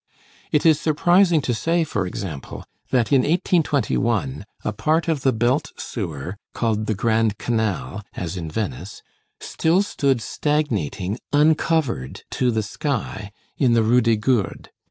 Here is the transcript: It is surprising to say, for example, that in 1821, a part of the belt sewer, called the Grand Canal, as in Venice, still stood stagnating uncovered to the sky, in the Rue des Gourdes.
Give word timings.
It 0.51 0.65
is 0.65 0.79
surprising 0.81 1.41
to 1.41 1.53
say, 1.53 1.83
for 1.83 2.07
example, 2.07 2.63
that 2.89 3.11
in 3.13 3.19
1821, 3.19 4.45
a 4.65 4.73
part 4.73 5.07
of 5.07 5.21
the 5.21 5.31
belt 5.31 5.71
sewer, 5.77 6.37
called 6.55 6.87
the 6.87 6.95
Grand 6.95 7.37
Canal, 7.37 8.01
as 8.15 8.35
in 8.35 8.49
Venice, 8.49 9.03
still 9.39 9.83
stood 9.83 10.19
stagnating 10.19 11.19
uncovered 11.31 12.23
to 12.31 12.49
the 12.49 12.63
sky, 12.63 13.31
in 13.59 13.73
the 13.73 13.83
Rue 13.83 14.01
des 14.01 14.15
Gourdes. 14.15 14.69